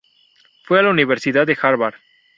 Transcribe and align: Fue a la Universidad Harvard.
Fue 0.63 0.79
a 0.79 0.81
la 0.81 0.89
Universidad 0.89 1.45
Harvard. 1.61 1.93